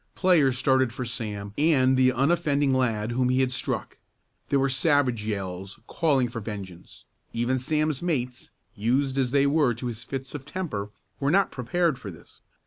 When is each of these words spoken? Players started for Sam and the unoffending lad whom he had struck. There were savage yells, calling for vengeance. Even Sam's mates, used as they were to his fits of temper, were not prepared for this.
Players 0.15 0.57
started 0.57 0.91
for 0.91 1.05
Sam 1.05 1.53
and 1.59 1.95
the 1.95 2.11
unoffending 2.11 2.73
lad 2.73 3.11
whom 3.11 3.29
he 3.29 3.41
had 3.41 3.51
struck. 3.51 3.99
There 4.49 4.57
were 4.57 4.67
savage 4.67 5.23
yells, 5.23 5.79
calling 5.85 6.27
for 6.27 6.39
vengeance. 6.39 7.05
Even 7.33 7.59
Sam's 7.59 8.01
mates, 8.01 8.49
used 8.75 9.15
as 9.15 9.29
they 9.29 9.45
were 9.45 9.75
to 9.75 9.85
his 9.85 10.03
fits 10.03 10.33
of 10.33 10.43
temper, 10.43 10.89
were 11.19 11.29
not 11.29 11.51
prepared 11.51 11.99
for 11.99 12.09
this. 12.09 12.41